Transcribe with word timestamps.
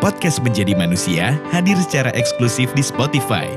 Podcast 0.00 0.40
Menjadi 0.40 0.72
Manusia 0.72 1.36
hadir 1.52 1.76
secara 1.76 2.08
eksklusif 2.16 2.72
di 2.72 2.80
Spotify. 2.80 3.52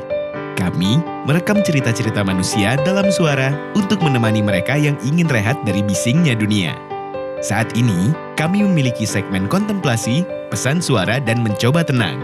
Kami 0.59 1.00
merekam 1.23 1.63
cerita-cerita 1.63 2.19
manusia 2.19 2.75
dalam 2.83 3.08
suara 3.16 3.55
untuk 3.79 4.04
menemani 4.04 4.43
mereka 4.43 4.75
yang 4.75 5.00
ingin 5.08 5.32
rehat 5.32 5.56
dari 5.64 5.79
bisingnya 5.79 6.35
dunia. 6.35 6.75
Saat 7.40 7.79
ini, 7.79 8.11
kami 8.36 8.59
memiliki 8.59 9.07
segmen 9.07 9.48
kontemplasi, 9.48 10.27
pesan 10.52 10.84
suara, 10.84 11.23
dan 11.23 11.48
mencoba 11.48 11.79
tenang. 11.79 12.20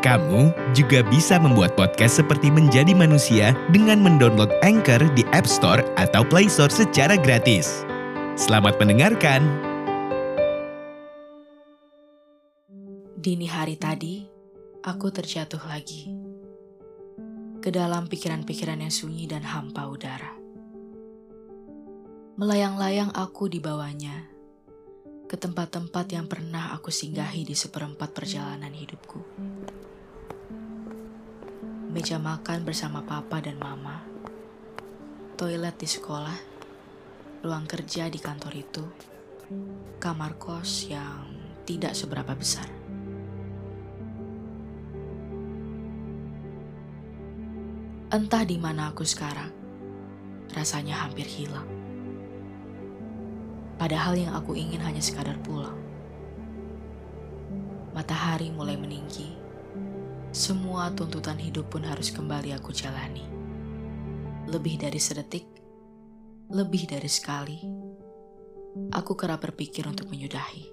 Kamu 0.00 0.56
juga 0.72 1.04
bisa 1.04 1.36
membuat 1.36 1.76
podcast 1.76 2.16
seperti 2.16 2.48
Menjadi 2.48 2.96
Manusia 2.96 3.52
dengan 3.76 4.00
mendownload 4.00 4.56
Anchor 4.64 5.04
di 5.12 5.20
App 5.36 5.44
Store 5.44 5.84
atau 6.00 6.24
Play 6.24 6.48
Store 6.48 6.72
secara 6.72 7.12
gratis. 7.20 7.84
Selamat 8.40 8.80
mendengarkan. 8.80 9.69
Dini 13.20 13.44
hari 13.44 13.76
tadi, 13.76 14.24
aku 14.80 15.12
terjatuh 15.12 15.60
lagi 15.68 16.08
ke 17.60 17.68
dalam 17.68 18.08
pikiran-pikiran 18.08 18.80
yang 18.80 18.88
sunyi 18.88 19.28
dan 19.28 19.44
hampa 19.44 19.92
udara. 19.92 20.40
Melayang-layang 22.40 23.12
aku 23.12 23.52
di 23.52 23.60
bawahnya 23.60 24.24
ke 25.28 25.36
tempat-tempat 25.36 26.08
yang 26.16 26.32
pernah 26.32 26.72
aku 26.72 26.88
singgahi 26.88 27.44
di 27.44 27.52
seperempat 27.52 28.08
perjalanan 28.16 28.72
hidupku. 28.72 29.20
Meja 31.92 32.16
makan 32.16 32.64
bersama 32.64 33.04
papa 33.04 33.44
dan 33.44 33.60
mama, 33.60 34.00
toilet 35.36 35.76
di 35.76 35.84
sekolah, 35.92 36.40
ruang 37.44 37.68
kerja 37.68 38.08
di 38.08 38.16
kantor 38.16 38.52
itu, 38.56 38.84
kamar 40.00 40.40
kos 40.40 40.88
yang 40.88 41.28
tidak 41.68 41.92
seberapa 41.92 42.32
besar. 42.32 42.79
Entah 48.10 48.42
di 48.42 48.58
mana 48.58 48.90
aku 48.90 49.06
sekarang, 49.06 49.54
rasanya 50.50 50.98
hampir 51.06 51.30
hilang. 51.30 51.62
Padahal 53.78 54.18
yang 54.18 54.34
aku 54.34 54.58
ingin 54.58 54.82
hanya 54.82 54.98
sekadar 54.98 55.38
pulang. 55.46 55.78
Matahari 57.94 58.50
mulai 58.50 58.74
meninggi. 58.74 59.30
Semua 60.34 60.90
tuntutan 60.90 61.38
hidup 61.38 61.70
pun 61.70 61.86
harus 61.86 62.10
kembali 62.10 62.50
aku 62.58 62.74
jalani. 62.74 63.22
Lebih 64.50 64.82
dari 64.82 64.98
sedetik, 64.98 65.46
lebih 66.50 66.90
dari 66.90 67.06
sekali, 67.06 67.62
aku 68.90 69.14
kerap 69.14 69.46
berpikir 69.46 69.86
untuk 69.86 70.10
menyudahi. 70.10 70.66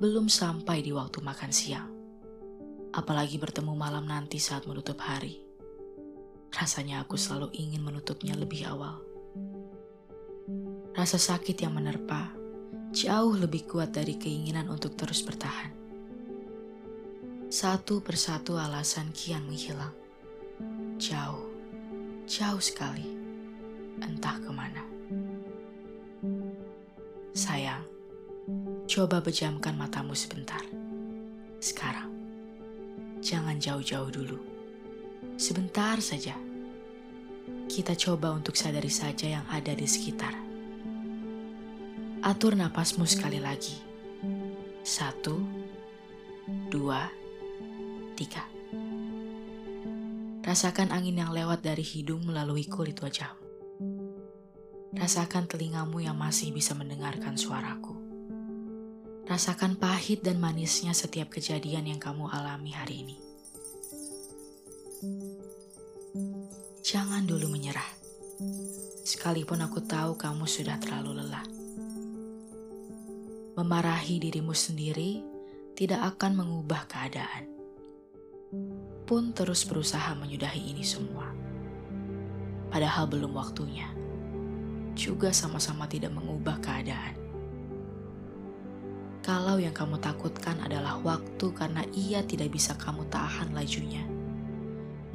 Belum 0.00 0.32
sampai 0.32 0.80
di 0.80 0.96
waktu 0.96 1.20
makan 1.20 1.52
siang 1.52 1.99
apalagi 2.90 3.38
bertemu 3.38 3.72
malam 3.78 4.06
nanti 4.06 4.42
saat 4.42 4.66
menutup 4.66 4.98
hari. 4.98 5.38
Rasanya 6.50 7.06
aku 7.06 7.14
selalu 7.14 7.54
ingin 7.54 7.86
menutupnya 7.86 8.34
lebih 8.34 8.66
awal. 8.66 8.98
Rasa 10.90 11.16
sakit 11.16 11.54
yang 11.62 11.78
menerpa 11.78 12.34
jauh 12.90 13.38
lebih 13.38 13.70
kuat 13.70 13.94
dari 13.94 14.18
keinginan 14.18 14.66
untuk 14.66 14.98
terus 14.98 15.22
bertahan. 15.22 15.70
Satu 17.50 18.02
persatu 18.02 18.58
alasan 18.58 19.14
kian 19.14 19.46
menghilang. 19.46 19.94
Jauh, 20.98 21.46
jauh 22.26 22.62
sekali. 22.62 23.06
Entah 24.02 24.38
ke 24.42 24.50
mana. 24.50 24.82
Sayang, 27.30 27.86
coba 28.90 29.22
pejamkan 29.22 29.78
matamu 29.78 30.18
sebentar. 30.18 30.62
Sekarang 31.62 32.09
jangan 33.30 33.62
jauh-jauh 33.62 34.10
dulu. 34.10 34.38
Sebentar 35.38 36.02
saja. 36.02 36.34
Kita 37.70 37.94
coba 37.94 38.34
untuk 38.34 38.58
sadari 38.58 38.90
saja 38.90 39.38
yang 39.38 39.46
ada 39.46 39.70
di 39.70 39.86
sekitar. 39.86 40.34
Atur 42.26 42.58
napasmu 42.58 43.06
sekali 43.06 43.38
lagi. 43.38 43.78
Satu, 44.82 45.38
dua, 46.66 47.06
tiga. 48.18 48.42
Rasakan 50.42 50.90
angin 50.90 51.22
yang 51.22 51.30
lewat 51.30 51.62
dari 51.62 51.86
hidung 51.86 52.26
melalui 52.26 52.66
kulit 52.66 52.98
wajahmu. 52.98 53.46
Rasakan 54.98 55.46
telingamu 55.46 56.02
yang 56.02 56.18
masih 56.18 56.50
bisa 56.50 56.74
mendengarkan 56.74 57.38
suaraku. 57.38 57.94
Rasakan 59.30 59.78
pahit 59.78 60.26
dan 60.26 60.42
manisnya 60.42 60.90
setiap 60.90 61.30
kejadian 61.30 61.86
yang 61.86 62.02
kamu 62.02 62.26
alami 62.26 62.74
hari 62.74 63.06
ini. 63.06 63.29
Jangan 66.84 67.24
dulu 67.24 67.48
menyerah. 67.48 67.88
Sekalipun 69.00 69.64
aku 69.64 69.80
tahu 69.80 70.20
kamu 70.20 70.44
sudah 70.44 70.76
terlalu 70.76 71.24
lelah. 71.24 71.46
Memarahi 73.56 74.20
dirimu 74.20 74.52
sendiri 74.52 75.24
tidak 75.72 76.04
akan 76.16 76.44
mengubah 76.44 76.84
keadaan. 76.84 77.48
Pun 79.08 79.32
terus 79.32 79.64
berusaha 79.64 80.12
menyudahi 80.12 80.76
ini 80.76 80.84
semua. 80.84 81.32
Padahal 82.68 83.08
belum 83.08 83.32
waktunya. 83.32 83.88
Juga 84.92 85.32
sama-sama 85.32 85.88
tidak 85.88 86.12
mengubah 86.12 86.60
keadaan. 86.60 87.16
Kalau 89.24 89.56
yang 89.56 89.72
kamu 89.72 89.96
takutkan 89.96 90.60
adalah 90.60 91.00
waktu 91.00 91.46
karena 91.56 91.88
ia 91.96 92.20
tidak 92.20 92.52
bisa 92.52 92.76
kamu 92.76 93.08
tahan 93.08 93.56
lajunya, 93.56 94.04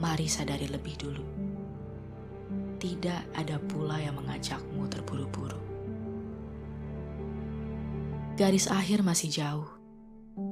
mari 0.06 0.30
sadari 0.30 0.70
lebih 0.70 0.94
dulu. 1.02 1.26
Tidak 2.78 3.34
ada 3.34 3.58
pula 3.58 3.98
yang 3.98 4.22
mengajakmu 4.22 4.86
terburu-buru. 4.86 5.58
Garis 8.38 8.70
akhir 8.70 9.02
masih 9.02 9.34
jauh. 9.34 9.66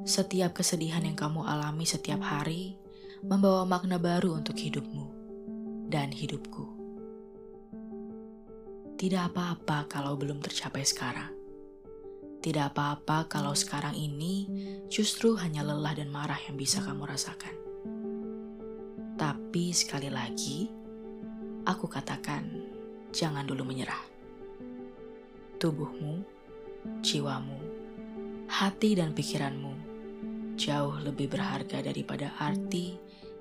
Setiap 0.09 0.57
kesedihan 0.57 1.05
yang 1.05 1.13
kamu 1.13 1.45
alami 1.45 1.85
setiap 1.85 2.25
hari 2.25 2.73
membawa 3.21 3.69
makna 3.69 4.01
baru 4.01 4.41
untuk 4.41 4.57
hidupmu 4.57 5.05
dan 5.93 6.09
hidupku. 6.09 6.65
Tidak 8.97 9.21
apa-apa 9.29 9.85
kalau 9.85 10.17
belum 10.17 10.41
tercapai 10.41 10.81
sekarang 10.81 11.29
tidak 12.43 12.75
apa-apa 12.75 13.31
kalau 13.31 13.55
sekarang 13.55 13.95
ini 13.95 14.51
justru 14.91 15.39
hanya 15.39 15.63
lelah 15.63 15.95
dan 15.95 16.11
marah 16.11 16.35
yang 16.43 16.59
bisa 16.59 16.83
kamu 16.83 17.07
rasakan. 17.07 17.62
Tapi 19.33 19.73
sekali 19.73 20.13
lagi, 20.13 20.69
aku 21.65 21.89
katakan 21.89 22.45
jangan 23.09 23.41
dulu 23.49 23.65
menyerah. 23.65 23.97
Tubuhmu, 25.57 26.21
jiwamu, 27.01 27.57
hati 28.45 28.93
dan 28.93 29.17
pikiranmu 29.17 29.73
jauh 30.53 31.01
lebih 31.01 31.33
berharga 31.33 31.81
daripada 31.81 32.29
arti 32.37 32.93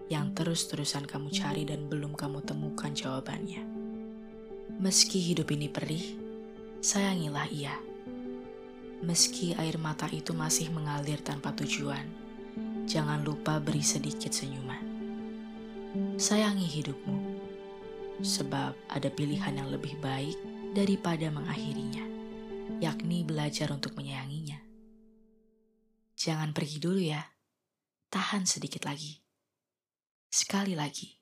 yang 0.08 0.32
terus-terusan 0.32 1.04
kamu 1.04 1.28
cari 1.28 1.69
dan 1.69 1.92
belum 1.92 2.16
kamu 2.16 2.41
temukan 2.41 2.88
jawabannya. 2.88 3.60
Meski 4.81 5.20
hidup 5.20 5.52
ini 5.52 5.69
perih, 5.69 6.16
sayangilah 6.81 7.52
ia 7.52 7.76
Meski 9.04 9.52
air 9.60 9.76
mata 9.82 10.08
itu 10.08 10.32
masih 10.32 10.72
mengalir 10.72 11.20
tanpa 11.20 11.52
tujuan, 11.58 12.06
jangan 12.86 13.20
lupa 13.26 13.60
beri 13.60 13.82
sedikit 13.82 14.32
senyuman. 14.32 14.91
Sayangi 15.92 16.64
hidupmu, 16.64 17.36
sebab 18.25 18.72
ada 18.88 19.08
pilihan 19.12 19.60
yang 19.60 19.69
lebih 19.69 20.00
baik 20.00 20.41
daripada 20.72 21.28
mengakhirinya, 21.28 22.00
yakni 22.80 23.20
belajar 23.28 23.69
untuk 23.69 23.92
menyayanginya. 24.00 24.56
Jangan 26.16 26.56
pergi 26.56 26.81
dulu 26.81 26.97
ya, 26.97 27.20
tahan 28.08 28.49
sedikit 28.49 28.88
lagi. 28.88 29.20
Sekali 30.32 30.72
lagi. 30.72 31.21